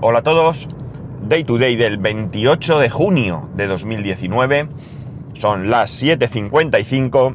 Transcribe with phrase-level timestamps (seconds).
[0.00, 0.68] Hola a todos.
[1.22, 4.68] Day to day del 28 de junio de 2019.
[5.34, 7.34] Son las 7.55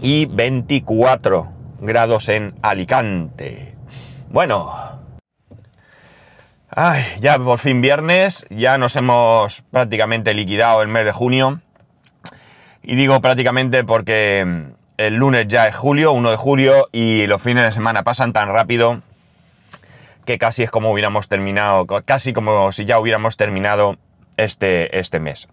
[0.00, 1.48] y 24
[1.80, 3.76] grados en Alicante.
[4.30, 5.00] Bueno.
[6.70, 8.44] Ay, ya por fin viernes.
[8.50, 11.60] Ya nos hemos prácticamente liquidado el mes de junio.
[12.82, 17.62] Y digo prácticamente porque el lunes ya es julio, 1 de julio, y los fines
[17.62, 19.02] de semana pasan tan rápido
[20.26, 23.96] que casi es como hubiéramos terminado, casi como si ya hubiéramos terminado
[24.36, 25.48] este, este mes.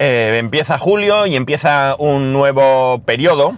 [0.00, 3.54] Eh, empieza julio y empieza un nuevo periodo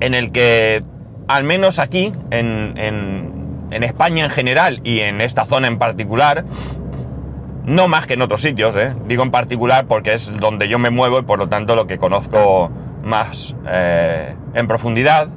[0.00, 0.82] en el que,
[1.28, 6.44] al menos aquí, en, en, España en general y en esta zona en particular,
[7.64, 10.90] no más que en otros sitios, eh, digo en particular porque es donde yo me
[10.90, 12.70] muevo y por lo tanto lo que conozco
[13.02, 15.28] más eh, en profundidad,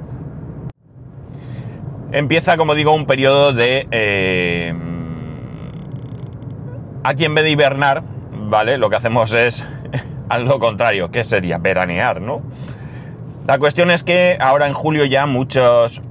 [2.12, 3.86] empieza, como digo, un periodo de...
[3.90, 4.74] Eh,
[7.02, 8.78] aquí en vez de hibernar, ¿vale?
[8.78, 9.64] Lo que hacemos es
[10.28, 12.42] algo contrario, que sería veranear, ¿no?
[13.46, 16.02] La cuestión es que ahora en julio ya muchos,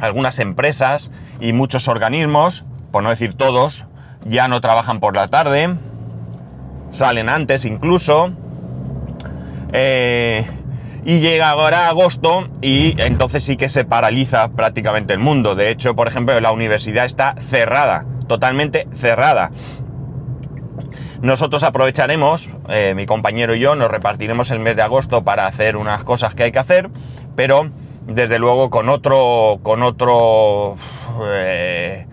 [0.00, 3.84] algunas empresas y muchos organismos, por no decir todos,
[4.24, 5.76] ya no trabajan por la tarde,
[6.90, 8.32] salen antes incluso,
[9.72, 10.44] eh,
[11.06, 15.54] y llega ahora agosto y entonces sí que se paraliza prácticamente el mundo.
[15.54, 19.52] De hecho, por ejemplo, la universidad está cerrada, totalmente cerrada.
[21.22, 25.76] Nosotros aprovecharemos, eh, mi compañero y yo, nos repartiremos el mes de agosto para hacer
[25.76, 26.90] unas cosas que hay que hacer,
[27.36, 27.70] pero
[28.08, 30.76] desde luego con otro, con otro
[31.24, 32.04] eh,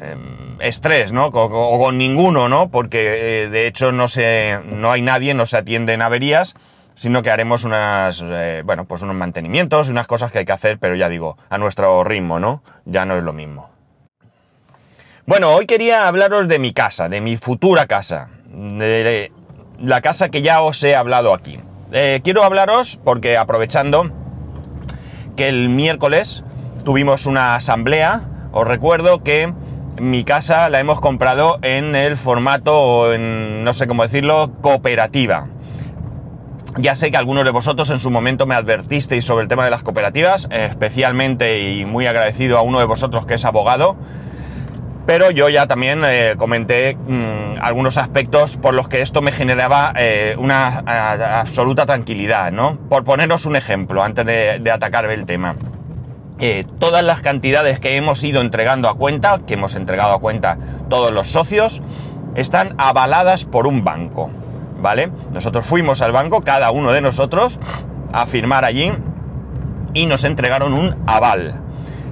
[0.00, 1.26] em, estrés, ¿no?
[1.26, 2.70] O con, ninguno, ¿no?
[2.70, 6.56] Porque eh, de hecho no se, no hay nadie, no se atienden averías
[6.96, 10.52] sino que haremos unas, eh, bueno, pues unos mantenimientos y unas cosas que hay que
[10.52, 12.62] hacer, pero ya digo, a nuestro ritmo, ¿no?
[12.86, 13.70] Ya no es lo mismo.
[15.26, 19.30] Bueno, hoy quería hablaros de mi casa, de mi futura casa, de
[19.78, 21.60] la casa que ya os he hablado aquí.
[21.92, 24.10] Eh, quiero hablaros porque aprovechando
[25.36, 26.44] que el miércoles
[26.84, 29.52] tuvimos una asamblea, os recuerdo que
[30.00, 35.48] mi casa la hemos comprado en el formato, en, no sé cómo decirlo, cooperativa.
[36.78, 39.70] Ya sé que algunos de vosotros en su momento me advertisteis sobre el tema de
[39.70, 43.96] las cooperativas, especialmente y muy agradecido a uno de vosotros que es abogado,
[45.06, 49.92] pero yo ya también eh, comenté mm, algunos aspectos por los que esto me generaba
[49.96, 50.78] eh, una
[51.38, 52.76] absoluta tranquilidad, ¿no?
[52.88, 55.54] Por poneros un ejemplo, antes de, atacar el tema.
[56.40, 60.58] Eh, todas las cantidades que hemos ido entregando a cuenta, que hemos entregado a cuenta
[60.90, 61.80] todos los socios,
[62.34, 64.30] están avaladas por un banco.
[65.32, 67.58] Nosotros fuimos al banco, cada uno de nosotros,
[68.12, 68.92] a firmar allí
[69.94, 71.60] y nos entregaron un aval.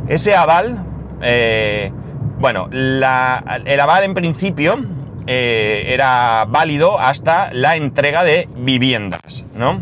[0.08, 0.84] Ese aval,
[1.22, 1.92] eh,
[2.38, 4.84] bueno, el aval en principio
[5.26, 9.80] eh, era válido hasta la entrega de viviendas, ¿no?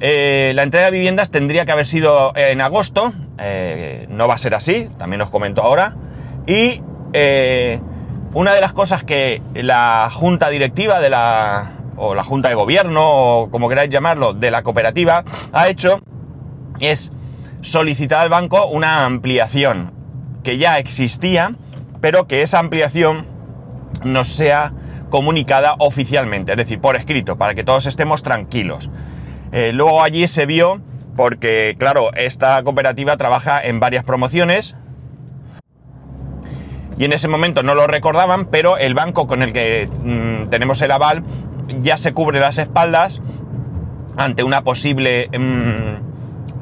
[0.00, 3.12] Eh, la entrega de viviendas tendría que haber sido en agosto,
[4.08, 5.96] no va a ser así, también os comento ahora,
[6.46, 6.82] y
[8.34, 13.02] una de las cosas que la junta directiva de la, o la junta de gobierno,
[13.04, 16.00] o como queráis llamarlo, de la cooperativa, ha hecho
[16.80, 17.12] es
[17.60, 19.92] solicitar al banco una ampliación
[20.42, 21.54] que ya existía,
[22.00, 23.26] pero que esa ampliación
[24.04, 24.72] no sea
[25.10, 28.90] comunicada oficialmente, es decir, por escrito, para que todos estemos tranquilos.
[29.52, 30.80] Eh, luego allí se vio,
[31.16, 34.76] porque claro, esta cooperativa trabaja en varias promociones,
[36.98, 40.82] y en ese momento no lo recordaban, pero el banco con el que mm, tenemos
[40.82, 41.22] el aval
[41.80, 43.22] ya se cubre las espaldas
[44.16, 46.08] ante una posible mm,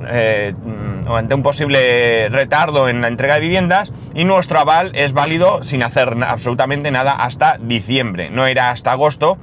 [0.09, 5.13] eh, mm, ante un posible retardo en la entrega de viviendas y nuestro aval es
[5.13, 8.31] válido sin hacer absolutamente nada hasta diciembre.
[8.31, 9.39] No era hasta agosto,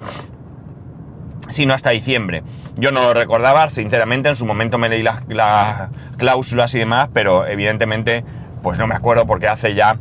[1.49, 2.43] sino hasta diciembre.
[2.75, 7.47] Yo no lo recordaba, sinceramente, en su momento me leí las cláusulas y demás, pero
[7.47, 8.23] evidentemente
[8.61, 9.97] pues no me acuerdo porque hace ya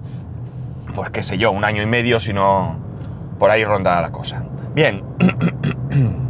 [0.94, 2.78] pues qué sé yo, un año y medio, si no
[3.38, 4.44] por ahí ronda la cosa.
[4.74, 5.02] Bien.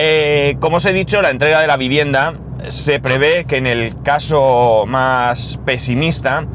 [0.00, 2.34] Eh, como os he dicho, la entrega de la vivienda
[2.68, 6.46] se prevé que en el caso más pesimista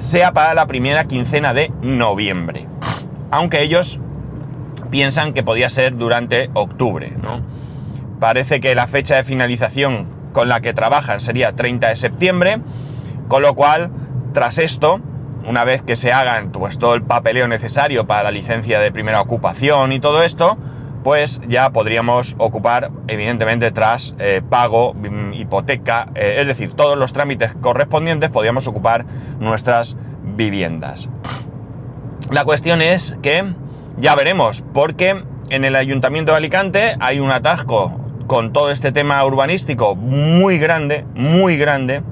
[0.00, 2.66] sea para la primera quincena de noviembre.
[3.30, 3.98] Aunque ellos
[4.90, 7.40] piensan que podía ser durante octubre, ¿no?
[8.20, 12.58] Parece que la fecha de finalización con la que trabajan sería 30 de septiembre,
[13.28, 13.90] con lo cual,
[14.34, 15.00] tras esto,
[15.46, 19.20] una vez que se hagan pues, todo el papeleo necesario para la licencia de primera
[19.20, 20.58] ocupación y todo esto,
[21.02, 27.12] pues ya podríamos ocupar, evidentemente, tras eh, pago, mm, hipoteca, eh, es decir, todos los
[27.12, 29.04] trámites correspondientes, podríamos ocupar
[29.38, 31.08] nuestras viviendas.
[32.30, 33.54] La cuestión es que
[33.98, 39.22] ya veremos, porque en el Ayuntamiento de Alicante hay un atasco con todo este tema
[39.24, 42.02] urbanístico muy grande, muy grande,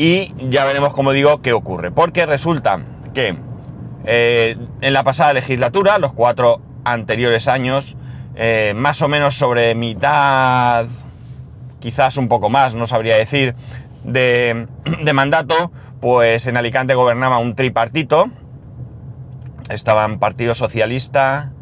[0.00, 1.90] y ya veremos, como digo, qué ocurre.
[1.90, 2.80] Porque resulta
[3.12, 3.36] que
[4.06, 7.96] eh, en la pasada legislatura, los cuatro anteriores años,
[8.34, 10.86] eh, más o menos sobre mitad,
[11.80, 13.54] quizás un poco más, no sabría decir,
[14.02, 14.66] de,
[15.12, 15.70] mandato,
[16.00, 18.30] pues en Alicante gobernaba un tripartito.
[19.68, 21.52] Estaban Partido Socialista,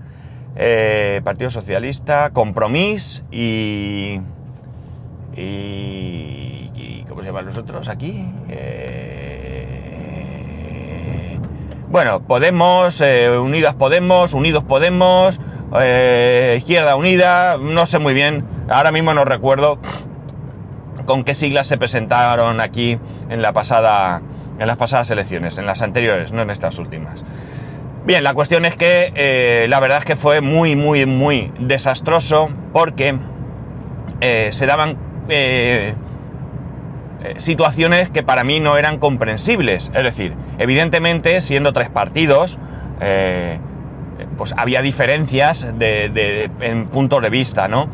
[0.54, 4.20] eh, Partido Socialista, Compromís y,
[5.36, 6.47] y,
[7.18, 8.32] ¿Cómo se llaman los otros aquí?
[8.48, 9.66] Eh,
[11.88, 15.40] bueno, Podemos, Unidas Podemos, Unidos Podemos,
[15.80, 19.80] eh, Izquierda Unida, no sé muy bien, ahora mismo no recuerdo
[21.06, 24.22] con qué siglas se presentaron aquí en, la pasada,
[24.60, 27.24] en las pasadas elecciones, en las anteriores, no en estas últimas.
[28.04, 32.48] Bien, la cuestión es que eh, la verdad es que fue muy, muy, muy desastroso
[32.72, 33.18] porque
[34.20, 34.96] eh, se daban
[37.36, 39.90] situaciones que para mí no eran comprensibles.
[39.94, 42.58] Es decir, evidentemente, siendo tres partidos,
[44.36, 47.88] pues había diferencias de, en puntos de vista, ¿no?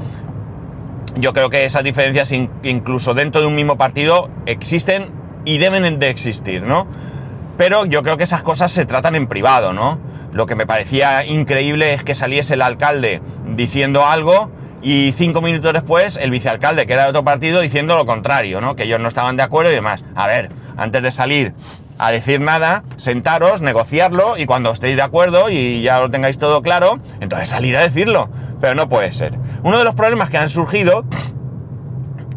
[1.17, 5.11] Yo creo que esas diferencias incluso dentro de un mismo partido existen
[5.45, 6.87] y deben de existir, ¿no?
[7.57, 9.99] Pero yo creo que esas cosas se tratan en privado, ¿no?
[10.33, 13.23] Lo que me parecía increíble es que saliese el alcalde
[13.55, 14.51] diciendo algo
[14.85, 18.77] y cinco minutos después el vicealcalde, que era de otro partido, diciendo lo contrario, ¿no?
[18.77, 20.05] Que ellos no estaban de acuerdo y demás.
[20.15, 21.55] A ver, antes de salir
[21.99, 26.61] a decir nada, sentaros, negociarlo y cuando estéis de acuerdo y ya lo tengáis todo
[26.61, 28.29] claro, entonces salir a decirlo.
[28.61, 29.39] Pero no puede ser.
[29.63, 31.05] Uno de los problemas que han surgido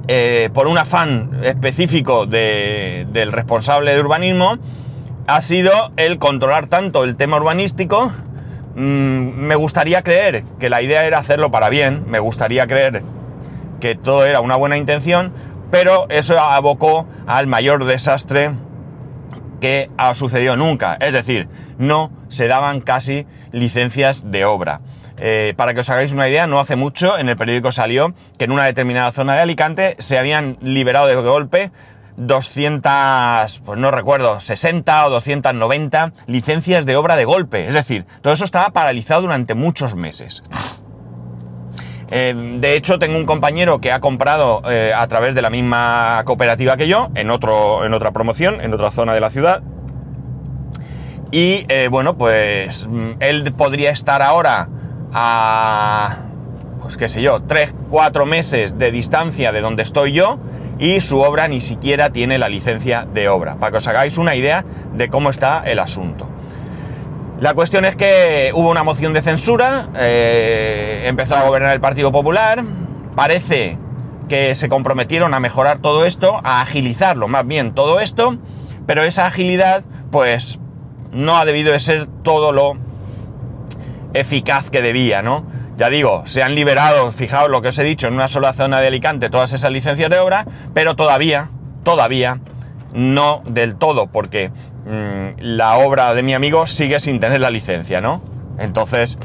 [0.07, 4.57] eh, por un afán específico del responsable de urbanismo
[5.27, 8.13] ha sido el controlar tanto el tema urbanístico.
[8.79, 13.01] Mm, me gustaría creer que la idea era hacerlo para bien, me gustaría creer
[13.79, 15.33] que todo era una buena intención,
[15.71, 18.51] pero eso abocó al mayor desastre
[19.59, 20.95] que ha sucedido nunca.
[21.01, 24.81] Es decir, no se daban casi licencias de obra.
[25.17, 28.45] Eh, para que os hagáis una idea, no hace mucho en el periódico salió que
[28.45, 31.71] en una determinada zona de Alicante se habían liberado de golpe
[32.17, 37.67] 200, pues no recuerdo, 60 o 290 licencias de obra de golpe.
[37.67, 40.43] Es decir, todo eso estaba paralizado durante muchos meses.
[42.09, 46.23] Eh, de hecho, tengo un compañero que ha comprado eh, a través de la misma
[46.25, 49.61] cooperativa que yo, en, otro, en otra promoción, en otra zona de la ciudad.
[51.31, 54.69] Y eh, bueno, pues mm, él podría estar ahora
[55.13, 56.17] a,
[56.81, 60.39] pues qué sé yo, 3, 4 meses de distancia de donde estoy yo
[60.79, 64.35] y su obra ni siquiera tiene la licencia de obra, para que os hagáis una
[64.35, 64.63] idea
[64.93, 66.29] de cómo está el asunto.
[67.39, 72.11] La cuestión es que hubo una moción de censura, eh, empezó a gobernar el Partido
[72.11, 72.63] Popular,
[73.15, 73.77] parece
[74.27, 78.37] que se comprometieron a mejorar todo esto, a agilizarlo más bien todo esto,
[78.85, 80.59] pero esa agilidad pues
[81.11, 82.77] no ha debido de ser todo lo
[84.13, 85.45] eficaz que debía, ¿no?
[85.77, 88.81] Ya digo, se han liberado, fijaos lo que os he dicho, en una sola zona
[88.81, 91.51] de Alicante todas esas licencias de obra, pero todavía,
[91.83, 92.39] todavía
[92.93, 98.01] no del todo, porque mm, la obra de mi amigo sigue sin tener la licencia,
[98.01, 98.23] ¿no?
[98.57, 99.19] Entonces,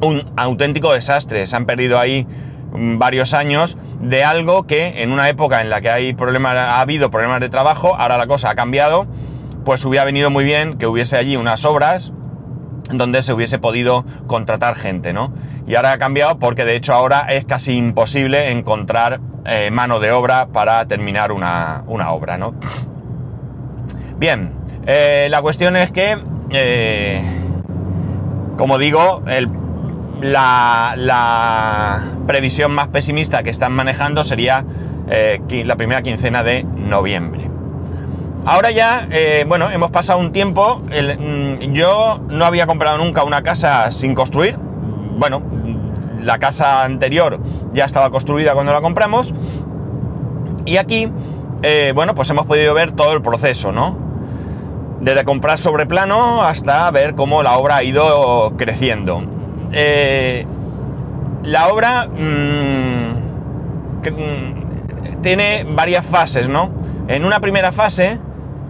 [0.00, 1.44] un auténtico desastre.
[1.48, 2.24] Se han perdido ahí
[2.72, 6.80] mm, varios años de algo que en una época en la que hay problemas, ha
[6.80, 9.08] habido problemas de trabajo, ahora la cosa ha cambiado,
[9.64, 12.12] pues hubiera venido muy bien que hubiese allí unas obras
[12.90, 15.32] donde se hubiese podido contratar gente, ¿no?
[15.66, 20.12] Y ahora ha cambiado porque de hecho ahora es casi imposible encontrar eh, mano de
[20.12, 22.54] obra para terminar una, obra, ¿no?
[24.16, 24.52] Bien,
[24.86, 26.18] eh, la cuestión es que,
[26.50, 27.24] eh,
[28.56, 29.22] como digo,
[30.20, 34.64] la, la, previsión más pesimista que están manejando sería
[35.06, 37.51] la primera quincena de noviembre.
[38.44, 39.08] Ahora ya,
[39.46, 44.58] bueno, hemos pasado un tiempo, mm, yo no había comprado nunca una casa sin construir,
[44.58, 45.42] bueno,
[46.22, 47.40] la casa anterior
[47.72, 49.34] ya estaba construida cuando la compramos.
[50.64, 51.10] Y aquí,
[51.62, 53.96] eh, bueno, pues hemos podido ver todo el proceso, ¿no?
[55.00, 59.22] Desde comprar sobre plano hasta ver cómo la obra ha ido creciendo.
[59.72, 60.46] Eh,
[61.42, 63.12] la obra mm,
[64.08, 66.70] mm, tiene varias fases, ¿no?
[67.08, 68.18] En una primera fase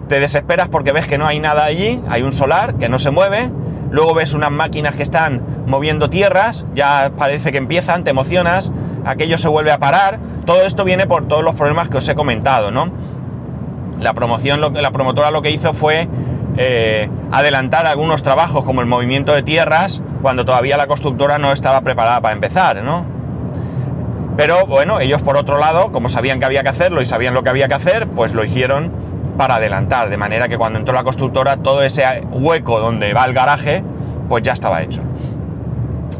[0.07, 3.11] te desesperas porque ves que no hay nada allí, hay un solar que no se
[3.11, 3.49] mueve,
[3.89, 8.71] luego ves unas máquinas que están moviendo tierras, ya parece que empiezan, te emocionas,
[9.05, 12.15] aquello se vuelve a parar, todo esto viene por todos los problemas que os he
[12.15, 12.91] comentado, ¿no?
[14.03, 16.07] la promoción, la promotora lo que hizo fue
[16.57, 21.81] eh, adelantar algunos trabajos como el movimiento de tierras cuando todavía la constructora no estaba
[21.81, 23.05] preparada para empezar, ¿no?
[24.37, 27.43] Pero bueno, ellos por otro lado, como sabían que había que hacerlo y sabían lo
[27.43, 28.91] que había que hacer, pues lo hicieron
[29.37, 33.33] para adelantar, de manera que cuando entró la constructora todo ese hueco donde va el
[33.33, 33.83] garaje,
[34.29, 35.01] pues ya estaba hecho.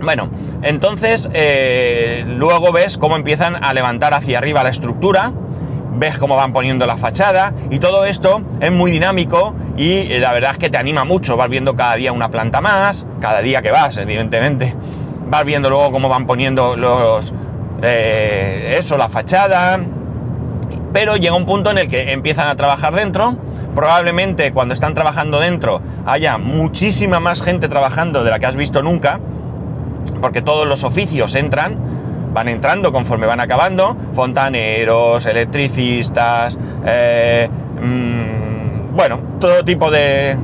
[0.01, 0.29] Bueno,
[0.61, 5.31] entonces eh, luego ves cómo empiezan a levantar hacia arriba la estructura,
[5.95, 10.33] ves cómo van poniendo la fachada y todo esto es muy dinámico y eh, la
[10.33, 13.61] verdad es que te anima mucho, vas viendo cada día una planta más, cada día
[13.61, 14.75] que vas, evidentemente,
[15.27, 17.33] vas viendo luego cómo van poniendo los...
[17.81, 19.79] Eh, eso, la fachada,
[20.93, 23.35] pero llega un punto en el que empiezan a trabajar dentro,
[23.75, 28.83] probablemente cuando están trabajando dentro haya muchísima más gente trabajando de la que has visto
[28.83, 29.19] nunca,
[30.21, 31.77] porque todos los oficios entran,
[32.33, 37.49] van entrando conforme van acabando, fontaneros, electricistas, eh,
[37.81, 40.37] mm, bueno, todo tipo de,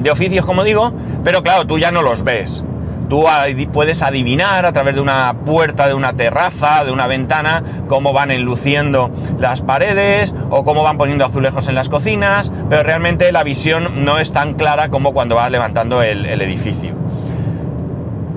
[0.00, 2.64] de oficios, como digo, pero claro, tú ya no los ves.
[3.10, 3.26] Tú
[3.72, 8.30] puedes adivinar a través de una puerta, de una terraza, de una ventana, cómo van
[8.30, 14.04] enluciendo las paredes o cómo van poniendo azulejos en las cocinas, pero realmente la visión
[14.04, 16.94] no es tan clara como cuando vas levantando el edificio.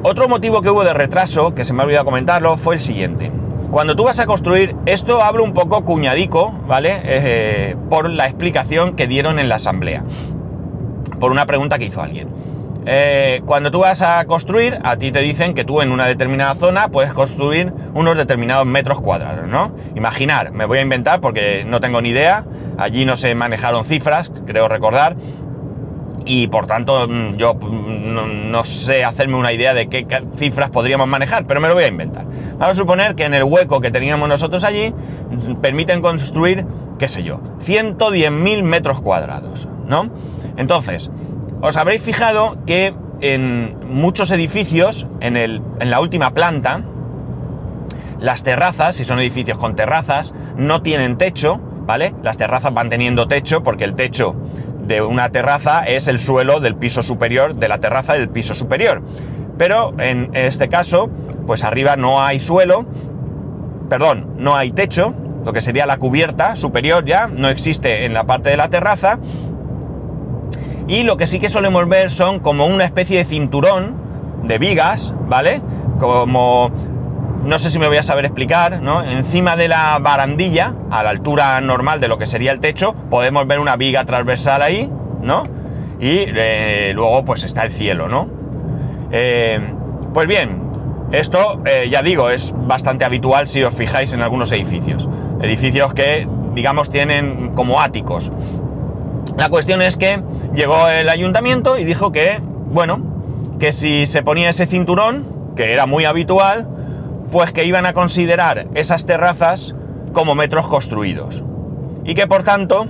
[0.06, 3.32] Otro motivo que hubo de retraso, que se me ha olvidado comentarlo, fue el siguiente.
[3.72, 7.00] Cuando tú vas a construir, esto hablo un poco cuñadico, ¿vale?
[7.06, 10.04] Eh, por la explicación que dieron en la asamblea.
[11.20, 12.28] Por una pregunta que hizo alguien.
[12.86, 16.56] Eh, cuando tú vas a construir, a ti te dicen que tú en una determinada
[16.56, 19.74] zona puedes construir unos determinados metros cuadrados, ¿no?
[19.96, 22.46] Imaginar, me voy a inventar porque no tengo ni idea,
[22.78, 25.16] allí no se manejaron cifras, creo recordar,
[26.26, 30.06] y por tanto mm, yo mm, no, sé hacerme una idea de qué
[30.38, 32.26] cifras podríamos manejar, pero me lo voy a inventar.
[32.58, 36.66] Vamos a suponer que en el hueco que teníamos nosotros allí mm, permiten construir,
[37.00, 40.10] qué sé yo, 110.000 metros cuadrados, ¿no?
[40.58, 41.10] Entonces,
[41.64, 46.82] os habréis fijado que en muchos edificios, en, el, en la última planta,
[48.20, 52.14] las terrazas, si son edificios con terrazas, no tienen techo, ¿vale?
[52.22, 54.36] Las terrazas van teniendo techo porque el techo
[54.86, 59.02] de una terraza es el suelo del piso superior, de la terraza del piso superior.
[59.58, 61.10] Pero en este caso,
[61.48, 62.86] pues arriba no hay suelo,
[63.88, 65.14] perdón, no hay techo,
[65.46, 69.20] lo que sería la cubierta superior ya, no existe en la parte de la terraza.
[70.94, 73.96] Y lo que sí que solemos ver son como una especie de cinturón
[74.44, 75.60] de vigas, ¿vale?
[76.00, 76.70] Como
[77.44, 79.02] no sé si me voy a saber explicar, ¿no?
[79.04, 83.48] Encima de la barandilla, a la altura normal de lo que sería el techo, podemos
[83.48, 84.88] ver una viga transversal ahí,
[85.24, 85.46] ¿no?
[86.00, 88.30] Y eh, luego pues está el cielo, ¿no?
[89.10, 89.60] Eh,
[90.14, 90.62] pues bien,
[91.12, 95.10] esto eh, ya digo, es bastante habitual si os fijáis en algunos edificios.
[95.42, 98.32] Edificios que, digamos, tienen como áticos.
[99.38, 100.22] La cuestión es que
[100.54, 103.02] llegó el ayuntamiento y dijo que, bueno,
[103.60, 105.26] que si se ponía ese cinturón,
[105.56, 106.68] que era muy habitual,
[107.32, 109.74] pues que iban a considerar esas terrazas
[110.14, 111.44] como metros construidos.
[112.06, 112.86] Y que por tanto,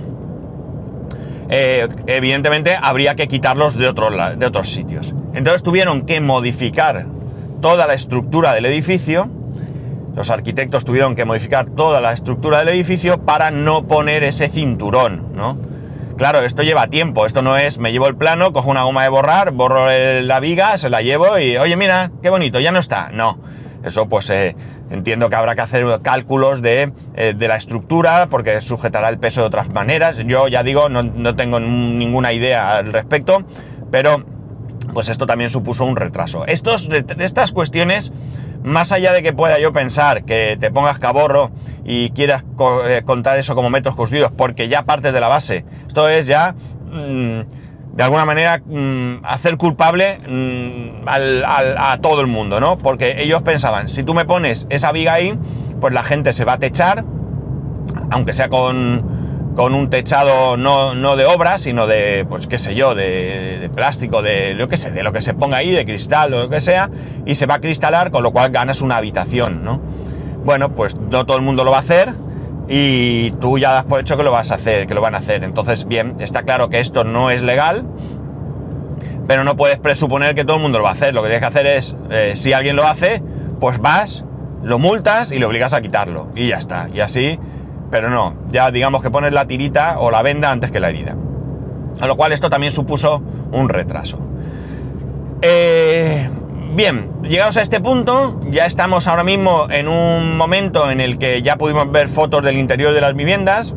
[1.48, 3.92] eh, evidentemente, habría que quitarlos de,
[4.36, 5.14] de otros sitios.
[5.32, 7.06] Entonces tuvieron que modificar
[7.62, 9.30] toda la estructura del edificio.
[10.14, 15.32] Los arquitectos tuvieron que modificar toda la estructura del edificio para no poner ese cinturón,
[15.34, 15.56] ¿no?
[16.16, 19.08] Claro, esto lleva tiempo, esto no es me llevo el plano, cojo una goma de
[19.08, 19.86] borrar, borro
[20.22, 23.10] la viga, se la llevo y oye mira, qué bonito, ya no está.
[23.12, 23.40] No,
[23.84, 24.54] eso pues eh,
[24.90, 29.40] entiendo que habrá que hacer cálculos de, eh, de, la estructura porque sujetará el peso
[29.40, 30.16] de otras maneras.
[30.24, 33.44] Yo ya digo, no, tengo ninguna idea al respecto,
[33.90, 34.24] pero
[34.92, 36.46] pues esto también supuso un retraso.
[36.46, 38.12] Estos, estas cuestiones,
[38.62, 41.50] más allá de que pueda yo pensar que te pongas caborro
[41.84, 42.44] y quieras
[42.86, 46.54] eh, contar eso como metros construidos porque ya partes de la base, esto es ya...
[46.92, 47.64] Mm,
[47.94, 52.76] de alguna manera mm, hacer culpable mm, a todo el mundo, ¿no?
[52.76, 55.38] Porque ellos pensaban, si tú me pones esa viga ahí,
[55.80, 57.04] pues la gente se va a techar,
[58.10, 62.74] aunque sea con, con un techado no, no, de obra, sino de, pues qué sé
[62.74, 65.84] yo, de, de, plástico, de lo que sé, de lo que se ponga ahí, de
[65.84, 66.90] cristal o lo que sea,
[67.24, 69.80] y se va a cristalar, con lo cual ganas una habitación, ¿no?
[70.44, 72.14] Bueno, pues no todo el mundo lo va a hacer,
[72.68, 75.18] y tú ya das por hecho que lo vas a hacer, que lo van a
[75.18, 75.44] hacer.
[75.44, 77.84] Entonces, bien, está claro que esto no es legal,
[79.26, 81.14] pero no puedes presuponer que todo el mundo lo va a hacer.
[81.14, 83.22] Lo que tienes que hacer es, eh, si alguien lo hace,
[83.60, 84.24] pues vas,
[84.62, 86.28] lo multas y le obligas a quitarlo.
[86.34, 86.88] Y ya está.
[86.92, 87.38] Y así,
[87.90, 91.16] pero no, ya digamos que pones la tirita o la venda antes que la herida.
[92.00, 93.22] A lo cual esto también supuso
[93.52, 94.18] un retraso.
[95.42, 96.28] Eh,
[96.72, 101.42] Bien, llegados a este punto, ya estamos ahora mismo en un momento en el que
[101.42, 103.74] ya pudimos ver fotos del interior de las viviendas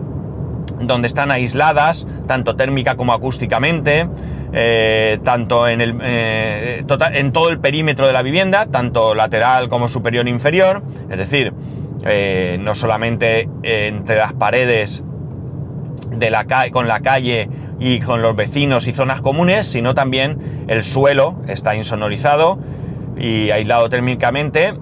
[0.80, 4.08] donde están aisladas, tanto térmica como acústicamente,
[4.54, 9.90] eh, tanto en, el, eh, en todo el perímetro de la vivienda, tanto lateral como
[9.90, 11.54] superior e inferior, es decir,
[12.06, 15.04] eh, no solamente entre las paredes
[16.12, 20.84] de la con la calle y con los vecinos y zonas comunes, sino también el
[20.84, 22.60] suelo está insonorizado
[23.20, 24.74] y aislado térmicamente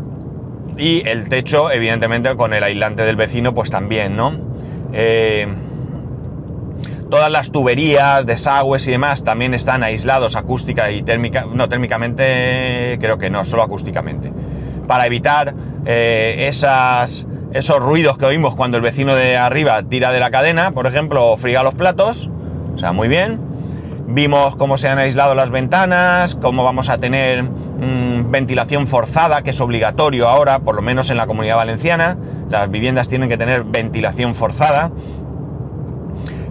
[0.77, 4.33] y el techo, evidentemente, con el aislante del vecino, pues también, ¿no?
[4.93, 5.47] Eh,
[7.09, 13.17] todas las tuberías, desagües y demás también están aislados acústica y térmica, no, térmicamente creo
[13.17, 14.31] que no, solo acústicamente.
[14.87, 15.53] Para evitar
[15.85, 20.87] eh, esos ruidos que oímos cuando el vecino de arriba tira de la cadena, por
[20.87, 22.29] ejemplo, o friga los platos,
[22.75, 23.39] o sea, muy bien.
[24.07, 27.45] Vimos cómo se han aislado las ventanas, cómo vamos a tener
[27.85, 32.17] mm, ventilación forzada, que es obligatorio ahora, por lo menos en la comunidad valenciana.
[32.49, 34.91] Las viviendas tienen que tener ventilación forzada.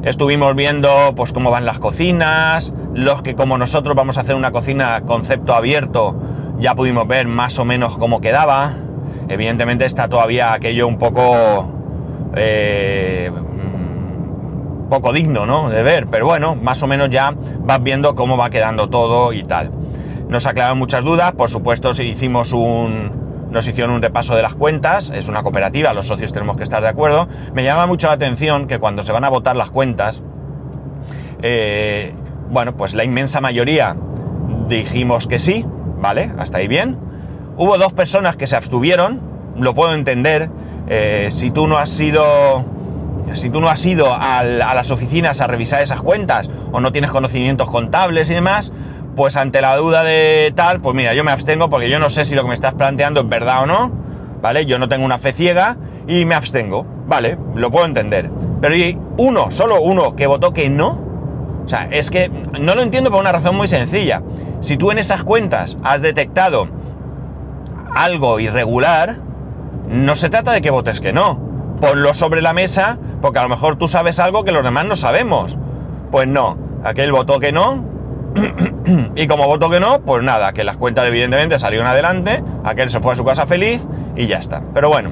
[0.03, 4.53] Estuvimos viendo pues cómo van las cocinas, los que como nosotros vamos a hacer una
[4.53, 6.15] cocina concepto abierto,
[6.59, 8.75] ya pudimos ver más o menos cómo quedaba.
[9.29, 11.71] Evidentemente está todavía aquello un poco
[12.37, 15.71] eh, mm, poco digno, ¿no?
[15.71, 19.45] De ver, pero bueno, más o menos ya vas viendo cómo va quedando todo y
[19.45, 19.71] tal.
[20.35, 25.13] Nos aclararon muchas dudas, por supuesto hicimos un, nos hicieron un repaso de las cuentas,
[25.15, 27.29] es una cooperativa, los socios tenemos que estar de acuerdo.
[27.53, 30.23] Me llama mucho la atención que cuando se van a votar las cuentas,
[31.41, 32.15] eh,
[32.51, 33.95] bueno, pues la inmensa mayoría
[34.67, 35.65] dijimos que sí,
[36.01, 36.33] ¿vale?
[36.37, 36.99] Hasta ahí bien.
[37.57, 39.21] Hubo dos personas que se abstuvieron,
[39.57, 40.51] lo puedo entender.
[40.89, 42.65] eh, si tú no has sido.
[43.35, 47.11] Si tú no has ido a las oficinas a revisar esas cuentas o no tienes
[47.11, 48.71] conocimientos contables y demás,
[49.17, 52.25] pues ante la duda de tal, pues mira, yo me abstengo porque yo no sé
[52.25, 53.93] si lo que me estás planteando es verdad o no,
[54.41, 54.67] ¿vale?
[54.67, 57.39] Yo no tengo una fe ciega y me abstengo, ¿vale?
[57.55, 58.31] Lo puedo entender.
[58.61, 61.05] Pero hay uno, solo uno, que votó que no,
[61.65, 62.31] o sea, es que
[62.61, 64.23] no lo entiendo por una razón muy sencilla.
[64.61, 66.69] Si tú en esas cuentas has detectado
[67.95, 69.19] algo irregular,
[69.89, 71.39] no se trata de que votes que no.
[71.81, 74.97] Ponlo sobre la mesa, porque a lo mejor tú sabes algo que los demás no
[74.97, 75.57] sabemos.
[76.11, 77.94] Pues no, aquel votó que no.
[79.17, 83.01] y como votó que no, pues nada, que las cuentas evidentemente salieron adelante, aquel se
[83.01, 83.81] fue a su casa feliz
[84.17, 84.63] y ya está.
[84.73, 85.11] Pero bueno,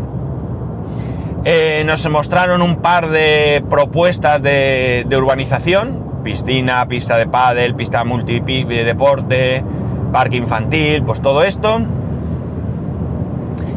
[1.44, 8.04] eh, nos mostraron un par de propuestas de, de urbanización, piscina, pista de pádel, pista
[8.04, 9.64] multi deporte,
[10.12, 11.80] parque infantil, pues todo esto.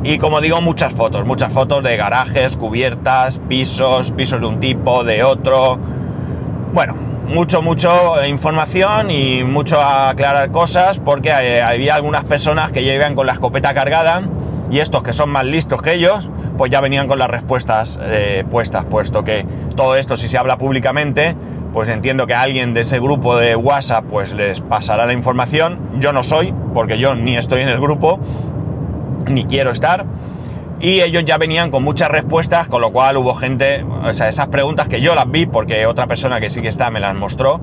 [0.04, 5.04] Y como digo, muchas fotos, muchas fotos de garajes, cubiertas, pisos, pisos de un tipo,
[5.04, 5.80] de otro.
[6.74, 6.94] Bueno,
[7.28, 13.28] mucho, mucho información y mucho aclarar cosas porque había algunas personas que ya iban con
[13.28, 14.24] la escopeta cargada
[14.72, 18.44] y estos que son más listos que ellos, pues ya venían con las respuestas eh,
[18.50, 21.36] puestas, puesto que todo esto si se habla públicamente,
[21.74, 26.00] pues entiendo que alguien de ese grupo de WhatsApp pues les pasará la información.
[26.00, 28.20] Yo no soy, porque yo ni estoy en el grupo,
[29.28, 30.06] ni quiero estar.
[30.80, 34.48] Y ellos ya venían con muchas respuestas, con lo cual hubo gente, o sea, esas
[34.48, 37.62] preguntas que yo las vi porque otra persona que sí que está me las mostró,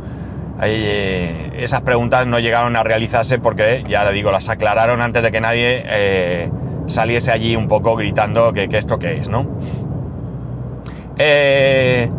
[0.62, 5.33] eh, esas preguntas no llegaron a realizarse porque, ya le digo, las aclararon antes de
[5.33, 6.51] que nadie eh,
[6.87, 9.46] saliese allí un poco gritando que, que esto qué es, ¿no?
[11.18, 12.11] Eh,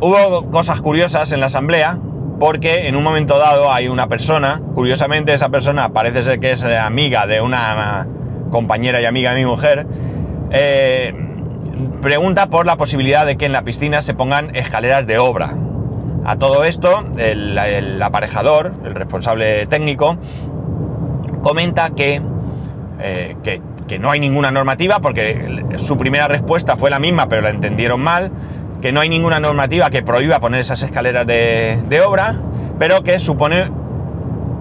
[0.00, 1.98] hubo cosas curiosas en la asamblea
[2.40, 6.64] porque en un momento dado hay una persona, curiosamente esa persona parece ser que es
[6.64, 8.06] amiga de una
[8.50, 9.86] compañera y amiga de mi mujer,
[10.54, 11.12] eh,
[12.00, 15.54] pregunta por la posibilidad de que en la piscina se pongan escaleras de obra.
[16.24, 20.16] A todo esto, el, aparejador, el responsable técnico,
[21.42, 22.22] comenta que,
[23.00, 27.42] eh, que, que no hay ninguna normativa, porque su primera respuesta fue la misma, pero
[27.42, 28.30] la entendieron mal,
[28.80, 32.36] que no hay ninguna normativa que prohíba poner esas escaleras de obra,
[32.78, 33.70] pero que supone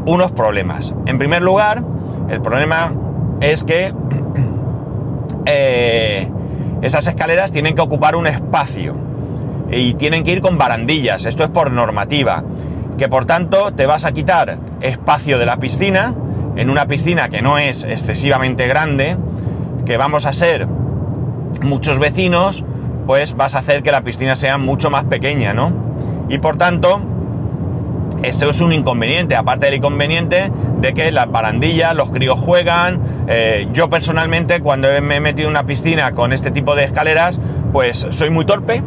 [0.06, 0.94] unos problemas.
[1.06, 1.84] En primer lugar,
[2.30, 2.94] el problema
[3.42, 3.94] es que
[5.46, 6.28] eh,
[6.82, 8.96] esas escaleras tienen que ocupar un espacio
[9.72, 11.26] y tienen que ir con barandillas.
[11.26, 12.44] Esto es por normativa.
[12.98, 16.14] Que por tanto te vas a quitar espacio de la piscina,
[16.56, 19.18] en una piscina que no es excesivamente grande,
[19.86, 20.68] que vamos a ser
[21.62, 22.64] muchos vecinos,
[23.08, 25.72] pues vas a hacer que la piscina sea mucho más pequeña, ¿no?
[26.30, 27.02] Y por tanto,
[28.22, 33.00] eso es un inconveniente, aparte del inconveniente de que las barandillas, los críos juegan.
[33.28, 37.40] Eh, yo personalmente, cuando me he metido en una piscina con este tipo de escaleras,
[37.72, 38.84] pues soy muy torpe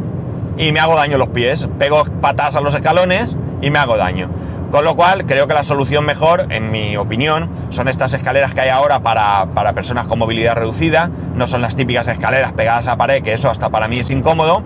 [0.56, 1.68] y me hago daño los pies.
[1.78, 4.30] Pego patas a los escalones y me hago daño.
[4.70, 8.62] Con lo cual, creo que la solución mejor, en mi opinión, son estas escaleras que
[8.62, 11.10] hay ahora para, para personas con movilidad reducida.
[11.34, 14.62] No son las típicas escaleras pegadas a pared, que eso hasta para mí es incómodo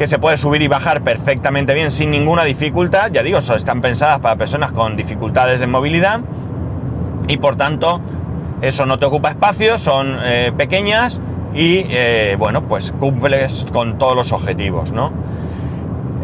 [0.00, 3.10] que se puede subir y bajar perfectamente bien sin ninguna dificultad.
[3.12, 6.20] Ya digo, están pensadas para personas con dificultades de movilidad
[7.28, 8.00] y por tanto
[8.62, 11.20] eso no te ocupa espacio, son eh, pequeñas
[11.54, 15.12] y eh, bueno, pues cumples con todos los objetivos, ¿no?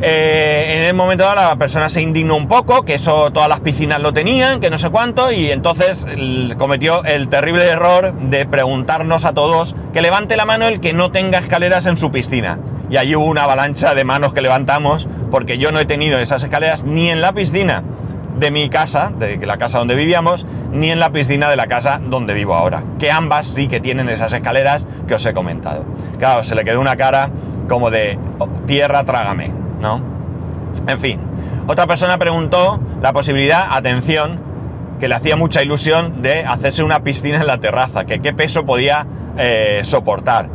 [0.03, 3.61] Eh, en el momento dado la persona se indignó un poco, que eso todas las
[3.61, 6.07] piscinas lo tenían, que no sé cuánto, y entonces
[6.59, 11.12] cometió el terrible error de preguntarnos a todos que levante la mano el que no
[11.12, 12.59] tenga escaleras en su piscina.
[12.90, 16.42] Y allí hubo una avalancha de manos que levantamos, porque yo no he tenido esas
[16.42, 17.83] escaleras ni en la piscina
[18.38, 22.01] de mi casa, de la casa donde vivíamos, ni en la piscina de la casa
[22.03, 22.83] donde vivo ahora.
[22.99, 25.85] Que ambas sí que tienen esas escaleras que os he comentado.
[26.18, 27.31] Claro, se le quedó una cara
[27.68, 30.01] como de oh, tierra, trágame, ¿no?
[30.87, 31.20] En fin,
[31.66, 34.40] otra persona preguntó la posibilidad, atención,
[35.01, 38.64] que le hacía mucha ilusión de hacerse una piscina en la terraza, que qué peso
[38.64, 40.49] podía eh, soportar.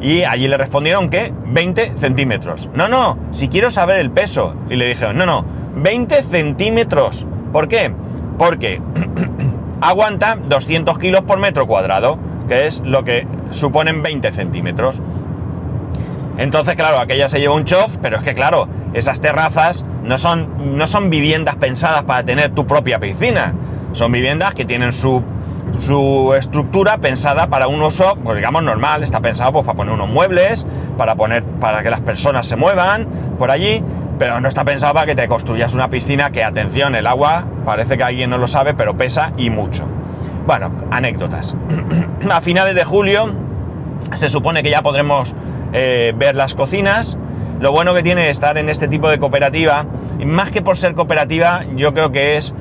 [0.00, 2.70] Y allí le respondieron que 20 centímetros.
[2.74, 4.54] No, no, si quiero saber el peso.
[4.70, 5.44] Y le dijeron, no, no,
[5.82, 7.26] 20 centímetros.
[7.52, 7.92] ¿Por qué?
[8.36, 8.80] Porque
[9.80, 15.00] aguanta 200 kilos por metro cuadrado, que es lo que suponen 20 centímetros.
[16.36, 20.76] Entonces, claro, aquella se lleva un chof, pero es que, claro, esas terrazas no son,
[20.78, 23.54] no son viviendas pensadas para tener tu propia piscina.
[23.92, 25.22] Son viviendas que tienen su,
[25.80, 29.02] su estructura pensada para un uso, pues digamos, normal.
[29.02, 30.64] Está pensado pues, para poner unos muebles,
[30.96, 33.06] para, poner, para que las personas se muevan
[33.38, 33.82] por allí
[34.18, 37.96] pero no está pensado para que te construyas una piscina que, atención, el agua parece
[37.96, 39.88] que alguien no lo sabe, pero pesa y mucho.
[40.46, 41.54] Bueno, anécdotas.
[42.30, 43.34] A finales de julio
[44.14, 45.34] se supone que ya podremos
[45.72, 47.16] eh, ver las cocinas.
[47.60, 49.86] Lo bueno que tiene estar en este tipo de cooperativa,
[50.24, 52.54] más que por ser cooperativa, yo creo que es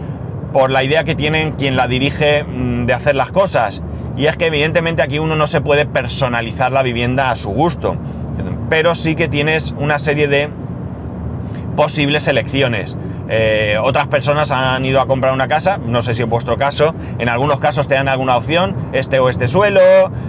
[0.54, 3.82] por la idea que tienen quien la dirige mm, de hacer las cosas.
[4.16, 7.96] Y es que evidentemente aquí uno no se puede personalizar la vivienda a su gusto,
[8.70, 10.50] pero sí que tienes una serie de
[11.78, 12.98] posibles elecciones.
[13.30, 16.94] Eh, otras personas han ido a comprar una casa, no sé si en vuestro caso,
[17.20, 19.80] en algunos casos te dan alguna opción, este o este suelo,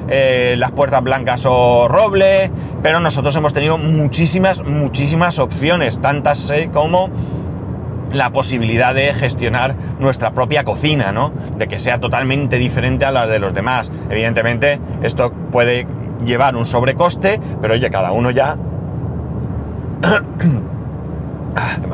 [0.08, 6.70] eh, las puertas blancas o roble, pero nosotros hemos tenido muchísimas, muchísimas opciones, tantas eh,
[6.72, 7.08] como
[8.12, 11.32] la posibilidad de gestionar nuestra propia cocina, ¿no?
[11.56, 13.90] De que sea totalmente diferente a la de los demás.
[14.10, 15.86] Evidentemente, esto puede
[16.24, 18.56] llevar un sobrecoste, pero oye, cada uno ya
[21.56, 21.88] Ah, me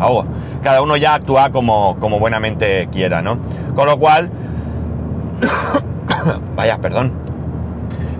[0.62, 3.38] Cada uno ya actúa como, como buenamente quiera, ¿no?
[3.74, 4.30] Con lo cual,
[6.56, 7.12] vaya, perdón.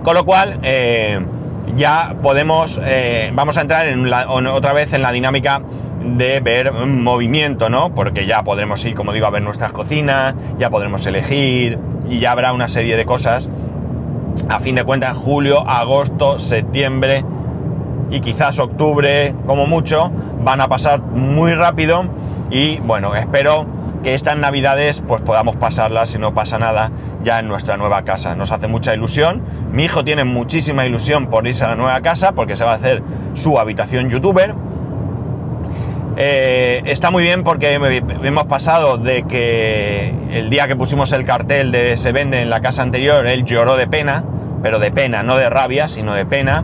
[0.03, 1.19] Con lo cual, eh,
[1.75, 4.07] ya podemos, eh, vamos a entrar en
[4.47, 5.61] otra vez en la dinámica
[6.03, 7.93] de ver movimiento, ¿no?
[7.93, 12.31] Porque ya podremos ir, como digo, a ver nuestras cocinas, ya podremos elegir y ya
[12.31, 13.49] habrá una serie de cosas.
[14.49, 17.23] A fin de cuentas, julio, agosto, septiembre
[18.11, 20.11] y quizás octubre, como mucho,
[20.43, 22.05] van a pasar muy rápido
[22.49, 23.65] y bueno, espero
[24.03, 26.91] que estas navidades pues podamos pasarlas si no pasa nada
[27.23, 28.35] ya en nuestra nueva casa.
[28.35, 29.41] Nos hace mucha ilusión.
[29.71, 32.75] Mi hijo tiene muchísima ilusión por irse a la nueva casa porque se va a
[32.75, 33.01] hacer
[33.33, 34.53] su habitación youtuber.
[36.17, 41.71] Eh, está muy bien porque hemos pasado de que el día que pusimos el cartel
[41.71, 44.23] de se vende en la casa anterior, él lloró de pena,
[44.61, 46.63] pero de pena, no de rabia, sino de pena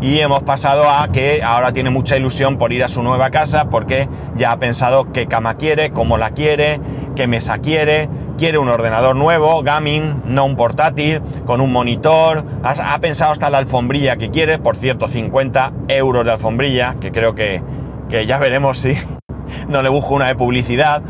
[0.00, 3.66] y hemos pasado a que ahora tiene mucha ilusión por ir a su nueva casa
[3.70, 6.80] porque ya ha pensado qué cama quiere, cómo la quiere,
[7.14, 12.98] qué mesa quiere, quiere un ordenador nuevo, gaming, no un portátil, con un monitor, ha,
[12.98, 17.62] pensado hasta la alfombrilla que quiere, por cierto 50 euros de alfombrilla, que creo que,
[18.08, 18.98] que ya veremos si
[19.68, 21.02] no le busco una de publicidad,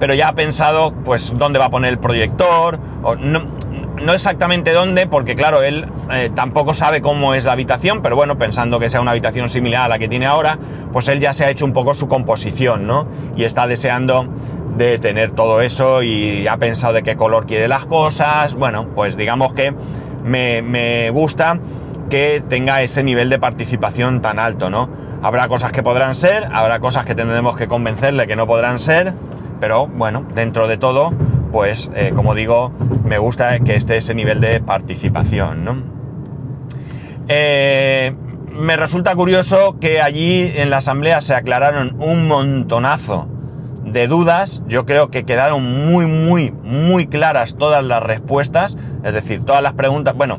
[0.00, 3.44] pero ya ha pensado pues dónde va a poner el proyector, o no,
[4.00, 8.38] no exactamente dónde, porque claro, él eh, tampoco sabe cómo es la habitación, pero bueno,
[8.38, 10.58] pensando que sea una habitación similar a la que tiene ahora,
[10.92, 13.06] pues él ya se ha hecho un poco su composición, ¿no?
[13.36, 14.26] Y está deseando
[14.76, 18.54] de tener todo eso y ha pensado de qué color quiere las cosas.
[18.54, 19.74] Bueno, pues digamos que
[20.24, 21.58] me, me gusta
[22.08, 24.88] que tenga ese nivel de participación tan alto, ¿no?
[25.22, 29.12] Habrá cosas que podrán ser, habrá cosas que tendremos que convencerle que no podrán ser,
[29.60, 31.12] pero bueno, dentro de todo,
[31.50, 32.72] pues eh, como digo,
[33.04, 35.84] me gusta que esté ese nivel de participación.
[37.28, 38.14] Eh,
[38.52, 43.28] me resulta curioso que allí en la asamblea se aclararon un montonazo
[43.84, 44.62] de dudas.
[44.66, 48.76] Yo creo que quedaron muy, muy, muy claras todas las respuestas.
[49.04, 50.14] Es decir, todas las preguntas.
[50.14, 50.38] Bueno,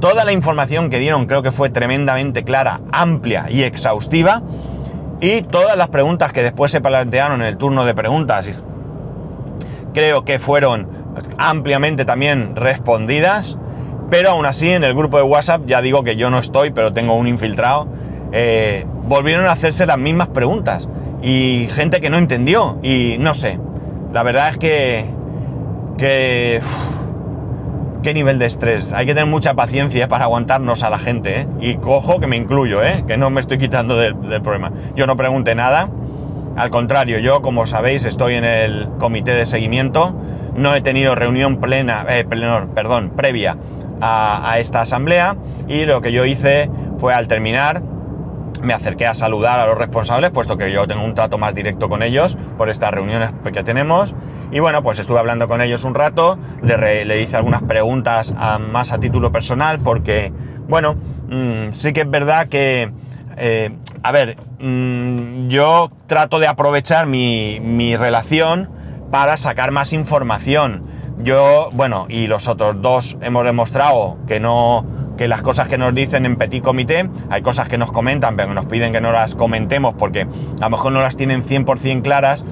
[0.00, 4.42] toda la información que dieron creo que fue tremendamente clara, amplia y exhaustiva.
[5.20, 8.48] Y todas las preguntas que después se plantearon en el turno de preguntas
[9.96, 10.88] creo que fueron
[11.38, 13.56] ampliamente también respondidas,
[14.10, 16.92] pero aún así en el grupo de WhatsApp ya digo que yo no estoy, pero
[16.92, 17.88] tengo un infiltrado,
[18.30, 20.86] eh, volvieron a hacerse las mismas preguntas
[21.22, 23.58] y gente que no entendió y no sé.
[24.12, 25.06] La verdad es que...
[25.96, 26.60] qué
[28.12, 28.92] nivel de estrés.
[28.92, 31.46] Hay que tener mucha paciencia para aguantarnos a la gente, ¿eh?
[31.58, 33.02] Y cojo que me incluyo, ¿eh?
[33.06, 34.72] Que no me estoy quitando del, problema.
[34.94, 35.88] Yo no pregunté nada.
[36.56, 40.14] Al contrario, yo, como sabéis, estoy en el comité de seguimiento.
[40.54, 43.58] No he tenido reunión plena, eh, perdón, previa
[44.00, 45.36] a, esta asamblea.
[45.68, 47.82] Y lo que yo hice fue al terminar,
[48.62, 51.90] me acerqué a saludar a los responsables, puesto que yo tengo un trato más directo
[51.90, 54.14] con ellos por estas reuniones que tenemos.
[54.50, 58.34] Y bueno, pues estuve hablando con ellos un rato, le, hice algunas preguntas
[58.70, 60.32] más a título personal porque,
[60.68, 60.94] bueno,
[61.28, 62.92] mm, sí que es verdad que,
[63.36, 68.70] eh, a ver, mm, yo trato de aprovechar mi, mi relación
[69.10, 70.84] para sacar más información.
[71.18, 74.84] Yo, bueno, y los otros dos hemos demostrado que no,
[75.16, 78.52] que las cosas que nos dicen en Petit Comité, hay cosas que nos comentan, pero
[78.54, 82.44] nos piden que no las comentemos porque a lo mejor no las tienen 100% claras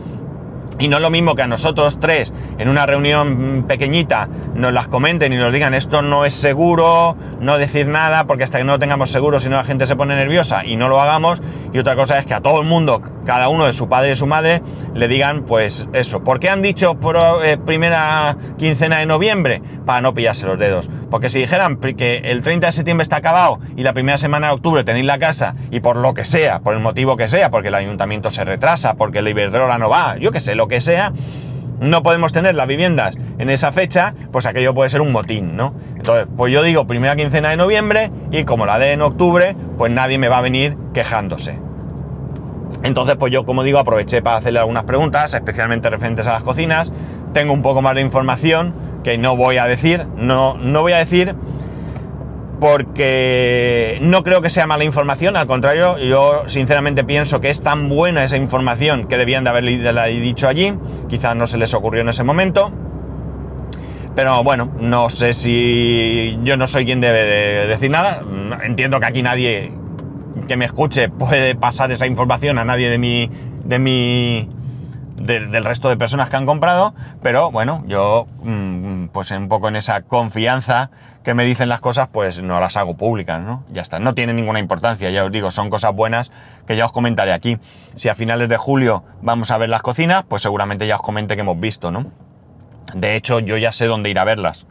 [0.78, 4.88] y no es lo mismo que a nosotros tres, en una reunión pequeñita, nos las
[4.88, 8.72] comenten y nos digan esto no es seguro, no decir nada, porque hasta que no
[8.72, 11.42] lo tengamos seguro, si no la gente se pone nerviosa y no lo hagamos.
[11.72, 14.14] Y otra cosa es que a todo el mundo, cada uno de su padre y
[14.14, 14.62] su madre,
[14.94, 16.22] le digan pues eso.
[16.22, 16.96] ¿Por qué han dicho
[17.42, 19.60] eh, primera quincena de noviembre?
[19.84, 20.88] Para no pillarse los dedos.
[21.10, 24.54] Porque si dijeran que el 30 de septiembre está acabado y la primera semana de
[24.54, 27.68] octubre tenéis la casa y por lo que sea, por el motivo que sea, porque
[27.68, 31.12] el ayuntamiento se retrasa, porque la Iberdrola no va, yo que sé, lo que sea,
[31.80, 35.74] no podemos tener las viviendas en esa fecha, pues aquello puede ser un motín, ¿no?
[35.96, 39.92] Entonces, pues yo digo primera quincena de noviembre y como la de en octubre, pues
[39.92, 41.58] nadie me va a venir quejándose.
[42.82, 46.92] Entonces, pues yo, como digo, aproveché para hacerle algunas preguntas, especialmente referentes a las cocinas.
[47.32, 50.98] Tengo un poco más de información que no voy a decir, no, no voy a
[50.98, 51.34] decir
[52.60, 57.88] porque no creo que sea mala información, al contrario, yo sinceramente pienso que es tan
[57.88, 60.74] buena esa información que debían de haberla dicho allí,
[61.08, 62.72] quizás no se les ocurrió en ese momento,
[64.14, 68.22] pero bueno, no sé si yo no soy quien debe de decir nada,
[68.62, 69.72] entiendo que aquí nadie
[70.46, 73.30] que me escuche puede pasar esa información a nadie de mi,
[73.64, 74.48] de mi
[75.16, 79.76] del resto de personas que han comprado, pero bueno, yo mm, pues un poco en
[79.76, 80.90] esa confianza
[81.24, 83.64] que me dicen las cosas, pues no las hago públicas, ¿no?
[83.72, 86.30] Ya está, no tiene ninguna importancia, ya os digo, son cosas buenas
[86.66, 87.56] que ya os comentaré aquí.
[87.94, 91.34] Si a finales de julio vamos a ver las cocinas, pues seguramente ya os comente
[91.34, 92.12] que hemos visto, ¿no?
[92.94, 94.66] De hecho, yo ya sé dónde ir a verlas.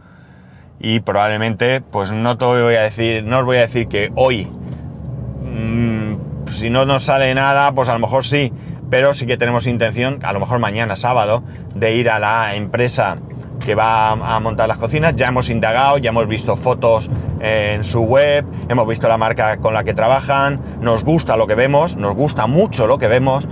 [0.80, 4.46] Y probablemente, pues no te voy a decir, no os voy a decir que hoy,
[4.46, 8.54] mm, si no nos sale nada, pues a lo mejor sí,
[8.92, 13.18] pero sí que tenemos intención, a lo mejor mañana, sábado, de ir a la empresa
[13.60, 15.16] que va a montar las cocinas.
[15.16, 19.74] Ya hemos indagado, ya hemos visto fotos en su web, hemos visto la marca con
[19.74, 23.48] la que trabajan, nos gusta lo que vemos, nos gusta mucho lo que vemos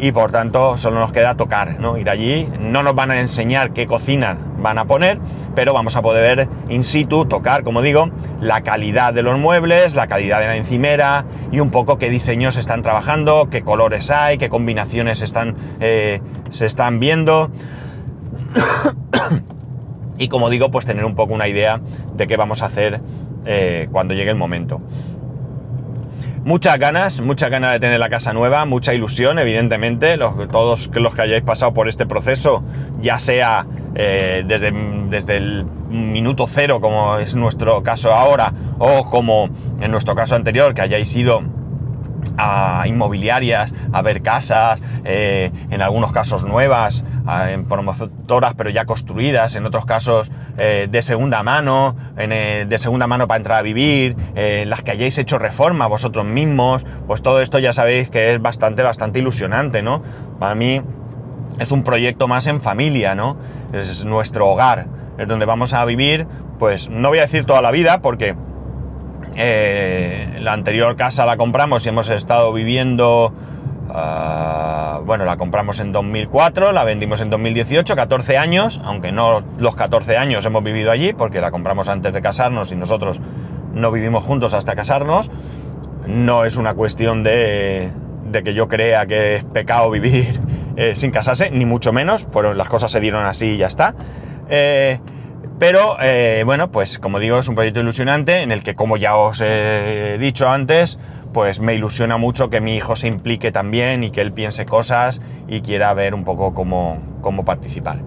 [0.00, 1.96] y por tanto solo nos queda tocar, ¿no?
[1.98, 5.18] Ir allí, no nos van a enseñar qué cocina van a poner,
[5.54, 8.10] pero vamos a poder ver in situ, tocar, como digo,
[8.40, 12.56] la calidad de los muebles, la calidad de la encimera y un poco qué diseños
[12.56, 17.50] están trabajando, qué colores hay, qué combinaciones están, eh, se están viendo.
[20.18, 21.80] y como digo, pues tener un poco una idea
[22.14, 23.00] de qué vamos a hacer
[23.46, 24.80] eh, cuando llegue el momento
[26.44, 30.16] muchas ganas, muchas ganas de tener la casa nueva, mucha ilusión, evidentemente.
[30.16, 32.64] Los, todos los que hayáis pasado por este proceso,
[33.00, 34.72] ya sea eh, desde,
[35.08, 40.74] desde el minuto cero, como es nuestro caso ahora, o como en nuestro caso anterior,
[40.74, 41.42] que hayáis ido
[42.36, 47.04] a inmobiliarias, a ver casas, eh, en algunos casos nuevas,
[47.48, 53.06] en promotoras pero ya construidas, en otros casos eh, de segunda mano, eh, de segunda
[53.06, 54.16] mano para entrar a vivir,
[54.66, 58.82] las que hayáis hecho reforma vosotros mismos, pues todo esto ya sabéis que es bastante,
[58.82, 60.02] bastante ilusionante, ¿no?
[60.38, 60.82] Para mí
[61.58, 63.36] es un proyecto más en familia, ¿no?
[63.72, 64.86] Es nuestro hogar,
[65.18, 66.26] es donde vamos a vivir,
[66.58, 68.34] pues no voy a decir toda la vida porque
[69.36, 73.32] eh, la anterior casa la compramos y hemos estado viviendo...
[73.92, 79.74] Ah, bueno, la compramos en 2004, la vendimos en 2018, 14 años, aunque no los
[79.74, 83.20] 14 años hemos vivido allí, porque la compramos antes de casarnos y nosotros
[83.74, 85.30] no vivimos juntos hasta casarnos.
[86.06, 87.90] No es una cuestión de,
[88.44, 90.40] que yo crea que es pecado vivir
[90.76, 93.94] eh, sin casarse, ni mucho menos, fueron, las cosas se dieron así y ya está.
[94.48, 95.00] Eh,
[95.58, 99.16] pero eh, bueno, pues como digo, es un proyecto ilusionante en el que, como ya
[99.16, 100.98] os he dicho antes,
[101.32, 105.20] pues me ilusiona mucho que mi hijo se implique también y que él piense cosas
[105.48, 107.98] y quiera ver un poco cómo, cómo participar.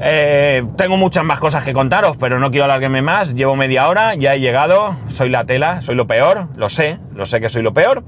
[0.00, 3.34] Eh, tengo muchas más cosas que contaros, pero no quiero alargarme más.
[3.34, 7.26] Llevo media hora, ya he llegado, soy la tela, soy lo peor, lo sé, lo
[7.26, 8.02] sé que soy lo peor.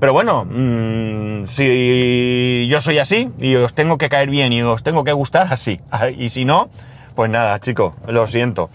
[0.00, 4.82] Pero bueno, mmm, si yo soy así y os tengo que caer bien y os
[4.82, 5.80] tengo que gustar así.
[6.16, 6.70] Y si no,
[7.18, 8.70] pues nada, chicos, lo siento.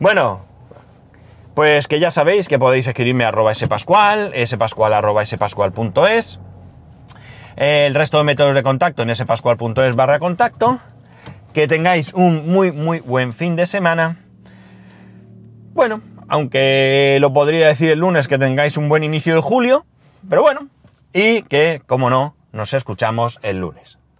[0.00, 0.44] Bueno,
[1.54, 6.40] pues que ya sabéis que podéis escribirme a arroba spascual, spascual arroba spascual.es.
[7.54, 10.80] El resto de métodos de contacto en spascual.es barra contacto
[11.52, 14.16] que tengáis un muy, muy buen fin de semana.
[15.72, 19.86] Bueno, aunque lo podría decir el lunes que tengáis un buen inicio de julio,
[20.28, 20.66] pero bueno,
[21.12, 23.98] y que, como no, nos escuchamos el lunes.